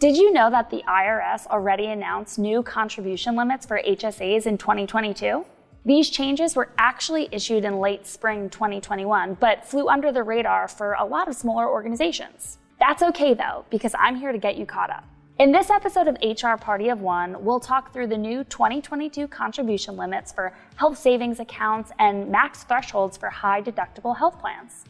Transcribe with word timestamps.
Did 0.00 0.16
you 0.16 0.32
know 0.32 0.48
that 0.48 0.70
the 0.70 0.84
IRS 0.86 1.48
already 1.48 1.86
announced 1.86 2.38
new 2.38 2.62
contribution 2.62 3.34
limits 3.34 3.66
for 3.66 3.82
HSAs 3.84 4.46
in 4.46 4.56
2022? 4.56 5.44
These 5.84 6.10
changes 6.10 6.54
were 6.54 6.68
actually 6.78 7.28
issued 7.32 7.64
in 7.64 7.80
late 7.80 8.06
spring 8.06 8.48
2021, 8.48 9.34
but 9.40 9.66
flew 9.66 9.88
under 9.88 10.12
the 10.12 10.22
radar 10.22 10.68
for 10.68 10.92
a 10.92 11.04
lot 11.04 11.26
of 11.26 11.34
smaller 11.34 11.68
organizations. 11.68 12.58
That's 12.78 13.02
okay 13.02 13.34
though, 13.34 13.64
because 13.70 13.92
I'm 13.98 14.14
here 14.14 14.30
to 14.30 14.38
get 14.38 14.56
you 14.56 14.66
caught 14.66 14.90
up. 14.90 15.04
In 15.40 15.50
this 15.50 15.68
episode 15.68 16.06
of 16.06 16.16
HR 16.22 16.56
Party 16.56 16.90
of 16.90 17.00
One, 17.00 17.44
we'll 17.44 17.58
talk 17.58 17.92
through 17.92 18.06
the 18.06 18.16
new 18.16 18.44
2022 18.44 19.26
contribution 19.26 19.96
limits 19.96 20.30
for 20.30 20.52
health 20.76 20.98
savings 20.98 21.40
accounts 21.40 21.90
and 21.98 22.30
max 22.30 22.62
thresholds 22.62 23.16
for 23.16 23.30
high 23.30 23.60
deductible 23.60 24.16
health 24.16 24.38
plans. 24.38 24.84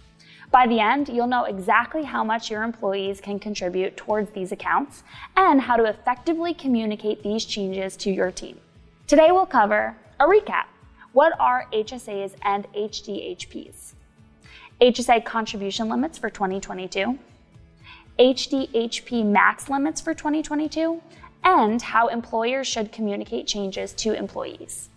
By 0.51 0.67
the 0.67 0.81
end, 0.81 1.09
you'll 1.09 1.27
know 1.27 1.45
exactly 1.45 2.05
how 2.05 2.25
much 2.25 2.51
your 2.51 2.63
employees 2.63 3.21
can 3.21 3.39
contribute 3.39 3.97
towards 3.97 4.31
these 4.31 4.53
accounts 4.53 5.03
and 5.37 5.61
how 5.61 5.77
to 5.77 5.85
effectively 5.85 6.55
communicate 6.55 7.23
these 7.23 7.45
changes 7.45 7.97
to 7.99 8.11
your 8.11 8.31
team. 8.31 8.59
Today, 9.07 9.31
we'll 9.31 9.47
cover 9.47 9.97
a 10.19 10.25
recap. 10.25 10.65
What 11.13 11.39
are 11.39 11.67
HSAs 11.73 12.35
and 12.43 12.67
HDHPs? 12.73 13.93
HSA 14.81 15.25
contribution 15.25 15.89
limits 15.89 16.19
for 16.19 16.31
2022 16.31 17.19
HDHP 18.19 19.25
max 19.25 19.69
limits 19.69 20.01
for 20.01 20.13
2022, 20.13 21.01
and 21.45 21.81
how 21.81 22.09
employers 22.09 22.67
should 22.67 22.91
communicate 22.91 23.47
changes 23.47 23.93
to 23.93 24.13
employees. 24.13 24.89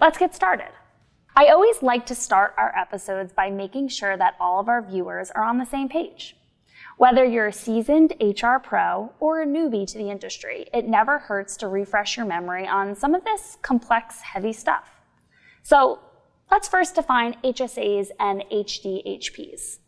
Let's 0.00 0.18
get 0.18 0.34
started. 0.34 0.70
I 1.36 1.48
always 1.48 1.82
like 1.82 2.06
to 2.06 2.14
start 2.14 2.54
our 2.56 2.72
episodes 2.78 3.32
by 3.32 3.50
making 3.50 3.88
sure 3.88 4.16
that 4.16 4.36
all 4.38 4.60
of 4.60 4.68
our 4.68 4.80
viewers 4.80 5.32
are 5.32 5.42
on 5.42 5.58
the 5.58 5.66
same 5.66 5.88
page. 5.88 6.36
Whether 6.96 7.24
you're 7.24 7.48
a 7.48 7.52
seasoned 7.52 8.14
HR 8.20 8.58
pro 8.62 9.10
or 9.18 9.42
a 9.42 9.46
newbie 9.46 9.84
to 9.88 9.98
the 9.98 10.10
industry, 10.10 10.68
it 10.72 10.86
never 10.86 11.18
hurts 11.18 11.56
to 11.56 11.66
refresh 11.66 12.16
your 12.16 12.24
memory 12.24 12.68
on 12.68 12.94
some 12.94 13.16
of 13.16 13.24
this 13.24 13.58
complex, 13.62 14.20
heavy 14.20 14.52
stuff. 14.52 14.88
So 15.64 15.98
let's 16.52 16.68
first 16.68 16.94
define 16.94 17.36
HSAs 17.42 18.10
and 18.20 18.44
HDHPs. 18.52 19.78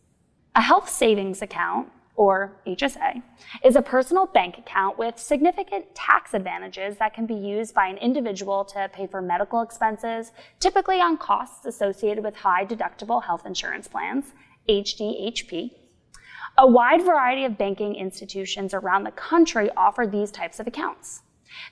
A 0.57 0.63
health 0.63 0.89
savings 0.89 1.43
account 1.43 1.91
or 2.17 2.57
HSA, 2.67 3.23
is 3.65 3.77
a 3.77 3.83
personal 3.83 4.27
bank 4.27 4.59
account 4.59 4.99
with 4.99 5.19
significant 5.19 5.95
tax 5.95 6.35
advantages 6.35 6.97
that 6.97 7.15
can 7.15 7.27
be 7.27 7.35
used 7.35 7.75
by 7.75 7.87
an 7.87 7.99
individual 7.99 8.65
to 8.65 8.91
pay 8.93 9.07
for 9.07 9.23
medical 9.23 9.63
expenses, 9.63 10.33
typically 10.59 11.01
on 11.01 11.19
costs 11.19 11.67
associated 11.67 12.25
with 12.25 12.37
high 12.37 12.65
deductible 12.65 13.23
health 13.23 13.47
insurance 13.47 13.87
plans, 13.87 14.33
HDHP. 14.69 15.71
A 16.59 16.67
wide 16.67 17.03
variety 17.03 17.45
of 17.45 17.59
banking 17.59 17.95
institutions 17.95 18.73
around 18.73 19.05
the 19.05 19.11
country 19.11 19.71
offer 19.77 20.07
these 20.07 20.31
types 20.31 20.59
of 20.59 20.67
accounts. 20.67 21.23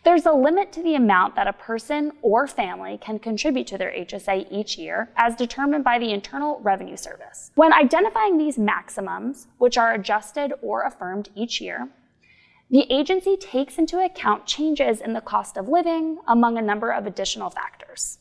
There's 0.04 0.26
a 0.26 0.32
limit 0.32 0.72
to 0.72 0.82
the 0.82 0.94
amount 0.94 1.34
that 1.36 1.48
a 1.48 1.52
person 1.52 2.12
or 2.22 2.46
family 2.46 2.98
can 2.98 3.18
contribute 3.18 3.66
to 3.68 3.78
their 3.78 3.90
HSA 3.90 4.46
each 4.50 4.78
year, 4.78 5.10
as 5.16 5.36
determined 5.36 5.84
by 5.84 5.98
the 5.98 6.12
Internal 6.12 6.60
Revenue 6.60 6.96
Service. 6.96 7.50
When 7.54 7.72
identifying 7.72 8.38
these 8.38 8.58
maximums, 8.58 9.46
which 9.58 9.78
are 9.78 9.92
adjusted 9.92 10.52
or 10.62 10.82
affirmed 10.82 11.30
each 11.34 11.60
year, 11.60 11.88
the 12.70 12.86
agency 12.90 13.36
takes 13.36 13.78
into 13.78 14.02
account 14.02 14.46
changes 14.46 15.00
in 15.00 15.12
the 15.12 15.20
cost 15.20 15.56
of 15.56 15.68
living, 15.68 16.18
among 16.26 16.56
a 16.56 16.62
number 16.62 16.90
of 16.90 17.06
additional 17.06 17.50
factors. 17.50 18.18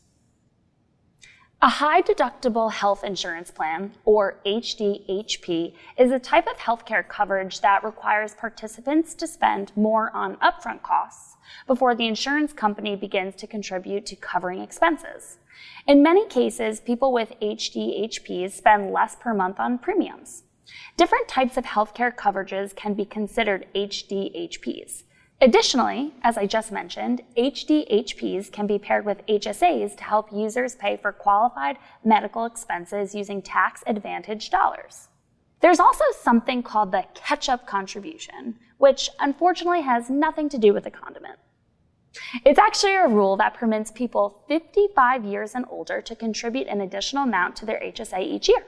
A 1.64 1.70
high 1.70 2.02
deductible 2.02 2.74
health 2.74 3.06
insurance 3.06 3.50
plan, 3.50 3.94
or 4.04 4.36
HDHP, 4.46 5.74
is 5.98 6.12
a 6.12 6.20
type 6.20 6.46
of 6.46 6.58
healthcare 6.58 7.08
coverage 7.08 7.62
that 7.62 7.86
requires 7.86 8.34
participants 8.34 9.14
to 9.14 9.26
spend 9.26 9.72
more 9.78 10.12
on 10.14 10.36
upfront 10.42 10.82
costs 10.82 11.38
before 11.66 11.96
the 11.96 12.06
insurance 12.06 12.52
company 12.52 12.98
begins 12.98 13.34
to 13.36 13.48
contribute 13.48 14.06
to 14.08 14.18
covering 14.18 14.60
expenses. 14.60 15.38
In 15.88 16.04
many 16.04 16.28
cases, 16.28 16.82
people 16.82 17.14
with 17.14 17.32
HDHPs 17.42 18.52
spend 18.52 18.92
less 18.92 19.16
per 19.16 19.34
month 19.34 19.58
on 19.58 19.78
premiums. 19.78 20.44
Different 20.98 21.30
types 21.30 21.56
of 21.56 21.64
healthcare 21.64 22.14
coverages 22.14 22.76
can 22.76 22.94
be 22.94 23.06
considered 23.06 23.68
HDHPs. 23.74 25.04
Additionally, 25.44 26.14
as 26.24 26.38
I 26.38 26.46
just 26.46 26.72
mentioned, 26.72 27.22
HDHPs 27.36 28.50
can 28.50 28.66
be 28.66 28.80
paired 28.80 29.04
with 29.06 29.28
HSAs 29.28 29.98
to 29.98 30.04
help 30.06 30.32
users 30.32 30.74
pay 30.74 30.96
for 30.96 31.12
qualified 31.12 31.80
medical 32.06 32.46
expenses 32.46 33.14
using 33.14 33.42
tax 33.42 33.84
advantage 33.86 34.50
dollars. 34.52 35.10
There's 35.60 35.82
also 35.82 36.06
something 36.22 36.64
called 36.64 36.94
the 36.94 37.04
catch 37.14 37.50
up 37.50 37.68
contribution, 37.68 38.56
which 38.78 39.10
unfortunately 39.20 39.82
has 39.82 40.10
nothing 40.10 40.48
to 40.48 40.58
do 40.58 40.72
with 40.74 40.86
a 40.86 40.92
condiment. 40.92 41.40
It's 42.46 42.60
actually 42.60 42.96
a 42.96 43.10
rule 43.10 43.36
that 43.36 43.54
permits 43.54 43.92
people 43.92 44.46
55 44.48 45.26
years 45.26 45.56
and 45.56 45.66
older 45.70 46.02
to 46.04 46.16
contribute 46.16 46.68
an 46.68 46.80
additional 46.80 47.24
amount 47.26 47.58
to 47.58 47.66
their 47.66 47.82
HSA 47.82 48.22
each 48.22 48.48
year. 48.48 48.64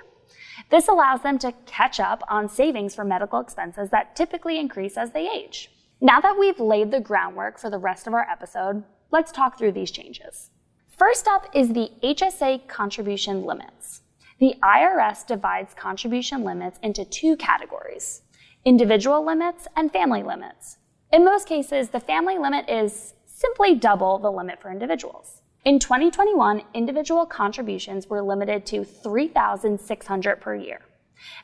This 0.71 0.89
allows 0.89 1.21
them 1.21 1.39
to 1.39 1.53
catch 1.65 2.01
up 2.01 2.21
on 2.27 2.49
savings 2.49 2.93
for 2.95 3.05
medical 3.05 3.39
expenses 3.39 3.91
that 3.91 4.17
typically 4.17 4.59
increase 4.59 4.97
as 4.97 5.11
they 5.11 5.29
age. 5.29 5.71
Now 6.01 6.19
that 6.19 6.37
we've 6.37 6.59
laid 6.59 6.91
the 6.91 6.99
groundwork 6.99 7.57
for 7.57 7.69
the 7.69 7.77
rest 7.77 8.05
of 8.05 8.13
our 8.13 8.27
episode, 8.29 8.83
let's 9.11 9.31
talk 9.31 9.57
through 9.57 9.71
these 9.71 9.91
changes. 9.91 10.49
First 10.89 11.25
up 11.25 11.47
is 11.53 11.69
the 11.69 11.89
HSA 12.03 12.67
contribution 12.67 13.43
limits. 13.43 14.01
The 14.39 14.55
IRS 14.61 15.25
divides 15.25 15.73
contribution 15.73 16.43
limits 16.43 16.79
into 16.83 17.05
two 17.05 17.37
categories 17.37 18.21
individual 18.65 19.23
limits 19.23 19.67
and 19.75 19.93
family 19.93 20.23
limits. 20.23 20.77
In 21.13 21.23
most 21.23 21.47
cases, 21.47 21.89
the 21.89 21.99
family 21.99 22.37
limit 22.37 22.67
is 22.67 23.13
simply 23.25 23.75
double 23.75 24.17
the 24.17 24.31
limit 24.31 24.59
for 24.59 24.71
individuals. 24.71 25.43
In 25.63 25.79
2021, 25.79 26.63
individual 26.73 27.25
contributions 27.25 28.07
were 28.07 28.21
limited 28.21 28.65
to 28.67 28.83
3,600 28.83 30.41
per 30.41 30.55
year. 30.55 30.81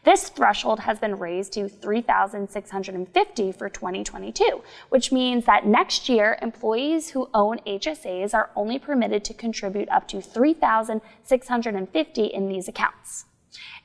This 0.04 0.30
threshold 0.30 0.82
has 0.82 1.00
been 1.00 1.18
raised 1.18 1.54
to 1.54 1.70
3,650 1.70 3.52
for 3.52 3.70
2022, 3.70 4.62
which 4.90 5.12
means 5.12 5.46
that 5.46 5.66
next 5.66 6.10
year, 6.10 6.38
employees 6.42 7.12
who 7.12 7.30
own 7.34 7.60
HSAs 7.68 8.34
are 8.34 8.50
only 8.56 8.80
permitted 8.80 9.24
to 9.26 9.34
contribute 9.34 9.90
up 9.90 10.08
to 10.10 10.22
3,650 10.22 12.26
in 12.26 12.48
these 12.48 12.68
accounts. 12.68 13.26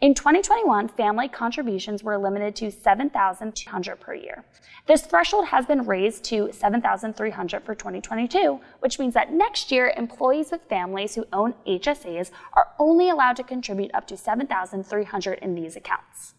In 0.01 0.15
2021, 0.15 0.89
family 0.89 1.29
contributions 1.29 2.03
were 2.03 2.19
limited 2.19 2.55
to 2.57 2.71
7,200 2.71 4.01
per 4.01 4.15
year. 4.15 4.45
This 4.87 5.07
threshold 5.07 5.47
has 5.47 5.67
been 5.67 5.87
raised 5.87 6.23
to 6.25 6.53
7,300 6.53 7.65
for 7.65 7.75
2022, 7.75 8.61
which 8.81 8.99
means 8.99 9.15
that 9.15 9.33
next 9.33 9.73
year, 9.73 9.93
employees 9.97 10.53
with 10.53 10.63
families 10.69 11.15
who 11.15 11.27
own 11.33 11.55
HSAs 11.67 12.31
are 12.53 12.69
only 12.79 13.11
allowed 13.11 13.37
to 13.37 13.43
contribute 13.43 13.93
up 13.95 14.07
to 14.07 14.17
7,300 14.17 15.39
in 15.41 15.55
these 15.55 15.77
accounts. 15.77 16.35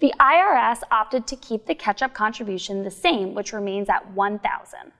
The 0.00 0.14
IRS 0.20 0.82
opted 0.90 1.26
to 1.26 1.36
keep 1.36 1.66
the 1.66 1.74
catch-up 1.74 2.14
contribution 2.14 2.84
the 2.84 2.90
same, 2.90 3.34
which 3.34 3.52
remains 3.52 3.88
at 3.88 4.12
1,000. 4.12 4.92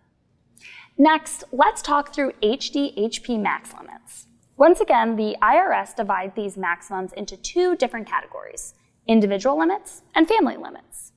Next, 0.97 1.45
let's 1.53 1.83
talk 1.83 2.15
through 2.15 2.33
HDHP 2.43 3.41
max 3.41 3.73
limits. 3.75 4.27
Once 4.57 4.79
again, 4.79 5.17
the 5.17 5.37
IRS 5.43 5.97
divides 5.97 6.33
these 6.37 6.57
maximums 6.57 7.13
into 7.15 7.37
two 7.37 7.75
different 7.75 8.07
categories, 8.07 8.75
individual 9.09 9.59
limits 9.59 10.03
and 10.15 10.29
family 10.29 10.57
limits. 10.57 11.14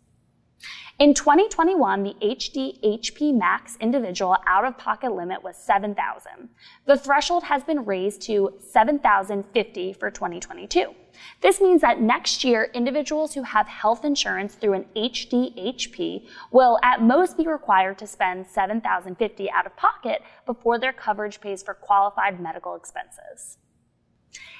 In 1.00 1.13
2021, 1.13 2.02
the 2.02 2.16
HDHP 2.24 3.31
max 3.31 3.78
individual 3.80 4.35
out-of-pocket 4.47 5.12
limit 5.12 5.44
was 5.44 5.56
7,000. 5.56 6.50
The 6.88 6.97
threshold 6.97 7.44
has 7.44 7.63
been 7.63 7.85
raised 7.85 8.24
to 8.24 8.56
7,050 8.72 9.94
for 9.94 10.09
2022. 10.09 10.96
This 11.41 11.62
means 11.62 11.81
that 11.81 12.02
next 12.02 12.44
year, 12.44 12.72
individuals 12.74 13.35
who 13.35 13.44
have 13.44 13.68
health 13.68 14.06
insurance 14.06 14.56
through 14.56 14.74
an 14.74 14.85
HDHP 14.96 16.25
will 16.50 16.79
at 16.82 17.03
most 17.03 17.38
be 17.38 17.46
required 17.46 18.00
to 18.00 18.08
spend 18.08 18.47
7,050 18.47 19.52
out 19.52 19.67
of 19.67 19.76
pocket 19.76 20.23
before 20.47 20.79
their 20.79 20.93
coverage 20.93 21.40
pays 21.40 21.61
for 21.61 21.76
qualified 21.76 22.40
medical 22.40 22.73
expenses. 22.73 23.59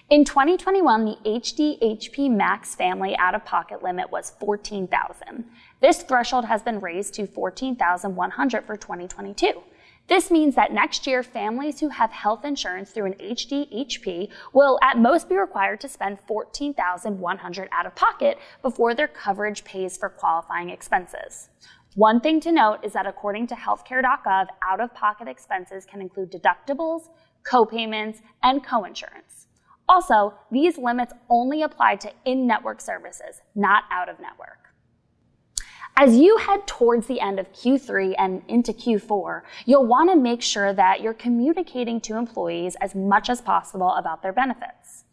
In 0.10 0.24
2021, 0.24 1.04
the 1.04 1.18
HDHP 1.26 2.32
max 2.32 2.74
family 2.74 3.14
out 3.18 3.36
of 3.36 3.44
pocket 3.44 3.84
limit 3.84 4.10
was 4.10 4.32
14,000. 4.40 5.44
This 5.82 6.02
threshold 6.02 6.46
has 6.46 6.62
been 6.64 6.80
raised 6.80 7.14
to 7.16 7.28
14,100 7.28 8.66
for 8.66 8.78
2022. 8.78 9.62
This 10.08 10.32
means 10.32 10.56
that 10.56 10.72
next 10.72 11.08
year, 11.08 11.24
families 11.24 11.82
who 11.82 11.90
have 11.90 12.12
health 12.12 12.46
insurance 12.46 12.92
through 12.92 13.08
an 13.08 13.16
HDHP 13.16 14.30
will 14.54 14.80
at 14.82 14.98
most 14.98 15.28
be 15.28 15.36
required 15.36 15.82
to 15.82 15.90
spend 15.90 16.22
14,100 16.26 17.68
out 17.74 17.86
of 17.86 17.96
pocket 17.96 18.38
before 18.62 18.96
their 18.96 19.10
coverage 19.10 19.66
pays 19.66 19.98
for 19.98 20.08
qualifying 20.08 20.70
expenses. 20.70 21.50
One 21.96 22.22
thing 22.22 22.40
to 22.42 22.52
note 22.54 22.80
is 22.82 22.94
that 22.94 23.08
according 23.08 23.48
to 23.48 23.56
healthcare.gov, 23.56 24.48
out-of-pocket 24.66 25.28
expenses 25.28 25.86
can 25.86 26.00
include 26.00 26.32
deductibles, 26.32 27.10
co-payments, 27.44 28.22
and 28.42 28.64
co-insurance. 28.64 29.37
Also, 29.90 30.34
these 30.52 30.78
limits 30.78 31.14
only 31.30 31.62
apply 31.62 31.96
to 31.96 32.12
in-network 32.26 32.82
services, 32.82 33.42
not 33.56 33.86
out 33.92 34.10
of 34.10 34.20
network. 34.20 34.68
As 36.00 36.16
you 36.18 36.38
head 36.38 36.68
towards 36.68 37.08
the 37.08 37.20
end 37.20 37.40
of 37.40 37.52
Q3 37.54 38.14
and 38.20 38.44
into 38.48 38.72
Q4, 38.72 39.42
you'll 39.66 39.88
want 39.88 40.12
to 40.12 40.16
make 40.16 40.44
sure 40.44 40.72
that 40.72 41.02
you're 41.02 41.14
communicating 41.14 42.00
to 42.02 42.18
employees 42.18 42.76
as 42.82 42.94
much 42.94 43.32
as 43.32 43.42
possible 43.42 43.92
about 43.94 44.22
their 44.22 44.34
benefits. 44.34 45.06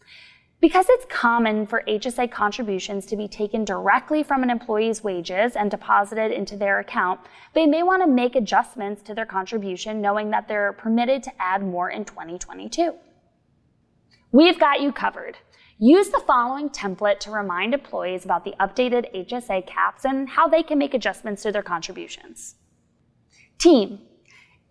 Because 0.61 0.87
it's 0.89 1.07
common 1.09 1.67
for 1.67 1.83
HSA 1.89 2.31
contributions 2.31 3.07
to 3.07 3.17
be 3.17 3.29
taken 3.29 3.65
directly 3.65 4.23
from 4.23 4.43
an 4.43 4.51
employee's 4.51 5.05
wages 5.05 5.57
and 5.57 5.71
deposited 5.71 6.33
into 6.33 6.57
their 6.57 6.81
account, 6.81 7.21
they 7.55 7.67
may 7.67 7.83
want 7.83 8.03
to 8.03 8.07
make 8.07 8.35
adjustments 8.35 9.03
to 9.03 9.15
their 9.15 9.27
contribution 9.27 10.01
knowing 10.01 10.31
that 10.31 10.49
they're 10.49 10.73
permitted 10.73 11.23
to 11.23 11.33
add 11.39 11.63
more 11.63 11.91
in 11.91 12.05
2022. 12.05 12.95
We've 14.35 14.59
got 14.59 14.81
you 14.81 14.91
covered. 14.91 15.39
Use 15.79 16.09
the 16.09 16.19
following 16.27 16.69
template 16.69 17.21
to 17.21 17.31
remind 17.31 17.73
employees 17.73 18.25
about 18.25 18.45
the 18.45 18.57
updated 18.59 19.15
HSA 19.15 19.65
caps 19.65 20.05
and 20.05 20.29
how 20.29 20.49
they 20.49 20.65
can 20.65 20.77
make 20.77 20.93
adjustments 20.93 21.45
to 21.45 21.53
their 21.53 21.63
contributions. 21.63 22.57
Team. 23.59 24.01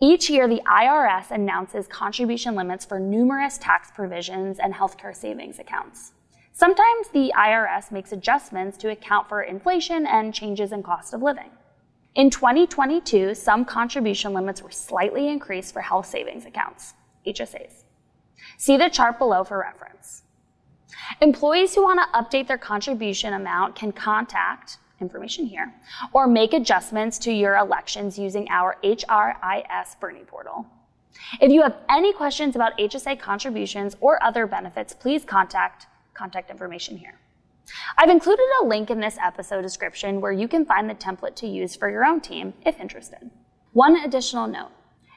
Each 0.01 0.30
year, 0.30 0.50
the 0.50 0.62
IRS 0.68 1.31
announces 1.31 1.88
contribution 1.88 2.56
limits 2.56 2.83
for 2.83 3.00
numerous 3.00 3.57
tax 3.57 3.89
provisions 3.89 4.60
and 4.60 4.74
healthcare 4.74 5.15
savings 5.15 5.60
accounts. 5.60 6.12
Sometimes 6.51 7.07
the 7.13 7.31
IRS 7.33 7.89
makes 7.89 8.12
adjustments 8.12 8.77
to 8.80 8.92
account 8.92 9.30
for 9.30 9.44
inflation 9.44 10.06
and 10.06 10.33
changes 10.33 10.74
in 10.74 10.83
cost 10.83 11.13
of 11.13 11.21
living. 11.21 11.51
In 12.15 12.30
2022, 12.30 13.33
some 13.33 13.63
contribution 13.63 14.33
limits 14.33 14.62
were 14.62 14.71
slightly 14.71 15.30
increased 15.30 15.71
for 15.71 15.80
health 15.80 16.07
savings 16.07 16.45
accounts, 16.45 16.95
HSAs. 17.25 17.83
See 18.57 18.78
the 18.78 18.90
chart 18.90 19.18
below 19.18 19.44
for 19.44 19.60
reference. 19.60 20.24
Employees 21.22 21.75
who 21.75 21.84
want 21.84 22.00
to 22.00 22.19
update 22.19 22.48
their 22.48 22.57
contribution 22.57 23.34
amount 23.34 23.75
can 23.75 23.92
contact 23.92 24.78
information 25.01 25.45
here 25.45 25.74
or 26.13 26.28
make 26.28 26.54
adjustments 26.54 27.18
to 27.19 27.31
your 27.31 27.57
elections 27.57 28.18
using 28.18 28.48
our 28.50 28.78
HRIS 28.84 30.00
Bernie 30.00 30.24
portal. 30.25 30.66
If 31.40 31.51
you 31.51 31.62
have 31.62 31.78
any 31.90 32.13
questions 32.13 32.56
about 32.56 32.78
HSA 32.78 33.19
contributions 33.19 33.95
or 34.00 34.24
other 34.24 34.48
benefits, 34.48 34.94
please 34.94 35.24
contact 35.24 35.88
contact 36.13 36.51
information 36.51 36.98
here. 36.98 37.19
I've 37.98 38.10
included 38.10 38.46
a 38.62 38.66
link 38.66 38.92
in 38.92 39.00
this 39.00 39.18
episode 39.24 39.62
description 39.62 40.22
where 40.22 40.31
you 40.31 40.48
can 40.48 40.66
find 40.66 40.89
the 40.89 40.96
template 40.96 41.36
to 41.38 41.48
use 41.48 41.75
for 41.75 41.89
your 41.89 42.06
own 42.06 42.22
team 42.22 42.54
if 42.66 42.80
interested. 42.80 43.31
One 43.72 43.96
additional 43.96 44.48
note. 44.48 44.72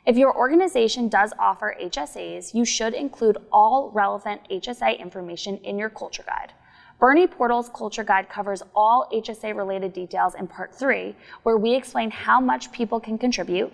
If 0.06 0.17
your 0.17 0.37
organization 0.37 1.08
does 1.08 1.32
offer 1.37 1.75
HSAs, 1.82 2.55
you 2.55 2.64
should 2.64 2.94
include 2.94 3.38
all 3.50 3.91
relevant 3.93 4.41
HSA 4.49 5.00
information 5.00 5.56
in 5.64 5.81
your 5.81 5.91
culture 5.91 6.23
guide. 6.25 6.53
Bernie 7.00 7.26
Portal's 7.26 7.69
Culture 7.69 8.05
Guide 8.05 8.29
covers 8.29 8.62
all 8.73 9.08
HSA 9.12 9.56
related 9.56 9.93
details 9.93 10.37
in 10.37 10.47
Part 10.47 10.73
3, 10.73 11.17
where 11.43 11.58
we 11.58 11.75
explain 11.75 12.12
how 12.12 12.41
much 12.41 12.70
people 12.70 13.00
can 13.00 13.19
contribute, 13.19 13.73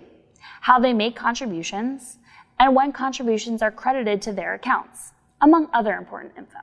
how 0.61 0.79
they 0.79 0.91
make 0.91 1.15
contributions, 1.15 2.17
and 2.59 2.75
when 2.75 2.91
contributions 2.91 3.61
are 3.61 3.71
credited 3.71 4.19
to 4.23 4.33
their 4.33 4.55
accounts, 4.55 5.11
among 5.39 5.69
other 5.71 5.93
important 5.93 6.33
info. 6.35 6.57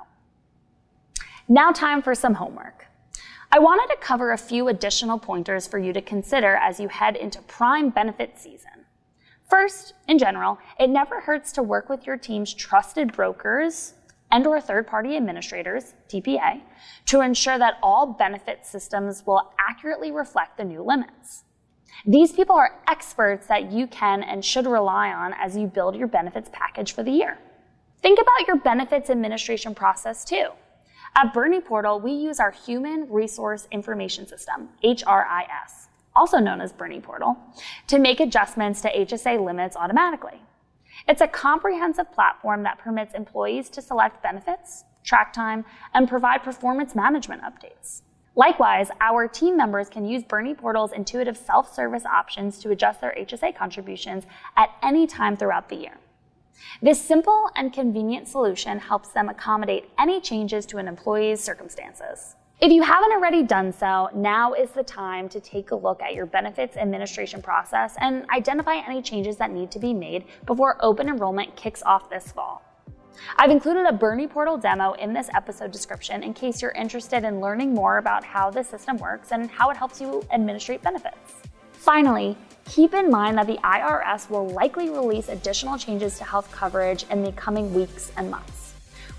Now, 1.49 1.71
time 1.71 2.03
for 2.03 2.17
some 2.17 2.35
homework. 2.35 2.87
I 3.53 3.61
wanted 3.61 3.95
to 3.95 4.01
cover 4.01 4.33
a 4.33 4.37
few 4.37 4.67
additional 4.67 5.19
pointers 5.19 5.69
for 5.69 5.79
you 5.79 5.93
to 5.93 6.03
consider 6.03 6.57
as 6.57 6.81
you 6.81 6.89
head 6.89 7.15
into 7.15 7.41
prime 7.43 7.91
benefit 7.91 8.37
season. 8.37 8.80
First, 9.51 9.95
in 10.07 10.17
general, 10.17 10.59
it 10.79 10.89
never 10.91 11.21
hurts 11.21 11.51
to 11.53 11.63
work 11.63 11.89
with 11.89 12.07
your 12.07 12.17
team's 12.17 12.55
trusted 12.55 13.13
brokers 13.13 13.95
and 14.31 14.47
or 14.47 14.61
third-party 14.61 15.17
administrators, 15.17 15.95
TPA, 16.09 16.61
to 17.07 17.21
ensure 17.21 17.59
that 17.59 17.75
all 17.83 18.07
benefit 18.07 18.65
systems 18.65 19.27
will 19.27 19.53
accurately 19.59 20.13
reflect 20.13 20.57
the 20.57 20.63
new 20.63 20.83
limits. 20.83 21.43
These 22.07 22.31
people 22.31 22.55
are 22.55 22.81
experts 22.87 23.49
that 23.49 23.73
you 23.73 23.89
can 23.89 24.23
and 24.23 24.45
should 24.45 24.69
rely 24.69 25.13
on 25.13 25.35
as 25.35 25.57
you 25.57 25.67
build 25.67 25.97
your 25.97 26.07
benefits 26.07 26.49
package 26.53 26.93
for 26.93 27.03
the 27.03 27.11
year. 27.11 27.37
Think 28.03 28.21
about 28.21 28.47
your 28.47 28.57
benefits 28.57 29.11
administration 29.11 29.75
process 29.75 30.25
too. 30.25 30.51
At 31.17 31.35
Bernie 31.35 31.61
Portal, 31.61 31.99
we 31.99 32.13
use 32.13 32.39
our 32.39 32.53
Human 32.53 33.11
Resource 33.11 33.67
Information 33.73 34.29
System, 34.29 34.69
HRIS 34.85 35.89
also 36.15 36.39
known 36.39 36.61
as 36.61 36.73
Bernie 36.73 37.01
Portal, 37.01 37.37
to 37.87 37.99
make 37.99 38.21
adjustments 38.21 38.81
to 38.83 38.93
HSA 38.93 39.45
limits 39.45 39.77
automatically. 39.77 40.43
It's 41.09 41.21
a 41.21 41.29
comprehensive 41.29 42.13
platform 42.13 42.63
that 42.65 42.79
permits 42.79 43.15
employees 43.15 43.71
to 43.71 43.83
select 43.83 44.23
benefits, 44.23 44.85
track 45.03 45.33
time, 45.33 45.65
and 45.95 46.09
provide 46.09 46.43
performance 46.43 46.95
management 46.95 47.43
updates. 47.43 48.03
Likewise, 48.37 48.91
our 49.01 49.27
team 49.27 49.57
members 49.57 49.89
can 49.89 50.05
use 50.05 50.23
Bernie 50.23 50.55
Portal's 50.55 50.93
intuitive 50.93 51.37
self-service 51.37 52.05
options 52.05 52.59
to 52.59 52.71
adjust 52.71 53.01
their 53.01 53.15
HSA 53.19 53.57
contributions 53.57 54.25
at 54.57 54.71
any 54.83 55.07
time 55.07 55.37
throughout 55.37 55.69
the 55.69 55.77
year. 55.77 55.99
This 56.81 57.01
simple 57.01 57.51
and 57.57 57.73
convenient 57.73 58.29
solution 58.29 58.79
helps 58.79 59.09
them 59.09 59.29
accommodate 59.29 59.91
any 59.99 60.21
changes 60.21 60.65
to 60.67 60.79
an 60.79 60.89
employee's 60.89 61.41
circumstances. 61.43 62.37
If 62.63 62.71
you 62.71 62.83
haven't 62.83 63.13
already 63.13 63.43
done 63.43 63.73
so, 63.73 64.11
now 64.15 64.53
is 64.53 64.71
the 64.73 64.83
time 64.83 65.31
to 65.31 65.41
take 65.41 65.71
a 65.71 65.75
look 65.75 66.03
at 66.03 66.13
your 66.13 66.27
benefits 66.27 66.77
administration 66.77 67.41
process 67.41 67.95
and 68.03 68.29
identify 68.29 68.83
any 68.87 69.01
changes 69.01 69.39
that 69.39 69.51
need 69.51 69.71
to 69.71 69.79
be 69.79 69.95
made 69.95 70.27
before 70.45 70.77
open 70.81 71.09
enrollment 71.09 71.57
kicks 71.57 71.83
off 71.85 72.11
this 72.11 72.33
fall. 72.33 72.61
I've 73.39 73.51
included 73.51 73.87
a 73.87 73.95
Bernie 73.95 74.27
Portal 74.27 74.59
demo 74.59 74.93
in 74.93 75.15
this 75.15 75.31
episode 75.35 75.71
description 75.71 76.23
in 76.23 76.35
case 76.35 76.61
you're 76.61 76.73
interested 76.73 77.25
in 77.25 77.41
learning 77.41 77.73
more 77.73 77.97
about 77.97 78.25
how 78.25 78.51
the 78.51 78.63
system 78.63 78.99
works 78.99 79.33
and 79.33 79.51
how 79.51 79.71
it 79.71 79.79
helps 79.79 79.99
you 79.99 80.23
administrate 80.31 80.83
benefits. 80.83 81.33
Finally, 81.73 82.37
keep 82.67 82.93
in 82.93 83.11
mind 83.11 83.39
that 83.39 83.47
the 83.47 83.57
IRS 83.65 84.29
will 84.29 84.47
likely 84.51 84.91
release 84.91 85.31
additional 85.31 85.79
changes 85.79 86.19
to 86.19 86.25
health 86.25 86.53
coverage 86.53 87.07
in 87.11 87.23
the 87.23 87.33
coming 87.33 87.73
weeks 87.73 88.13
and 88.19 88.31
months. 88.31 88.60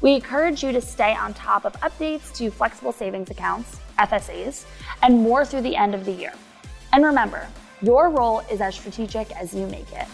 We 0.01 0.15
encourage 0.15 0.63
you 0.63 0.71
to 0.71 0.81
stay 0.81 1.15
on 1.15 1.35
top 1.35 1.63
of 1.63 1.73
updates 1.81 2.33
to 2.37 2.49
flexible 2.49 2.91
savings 2.91 3.29
accounts, 3.29 3.77
FSAs, 3.99 4.65
and 5.03 5.21
more 5.21 5.45
through 5.45 5.61
the 5.61 5.75
end 5.75 5.93
of 5.93 6.05
the 6.05 6.11
year. 6.11 6.33
And 6.91 7.05
remember, 7.05 7.47
your 7.83 8.09
role 8.09 8.39
is 8.51 8.61
as 8.61 8.73
strategic 8.73 9.31
as 9.35 9.53
you 9.53 9.67
make 9.67 9.91
it. 9.93 10.07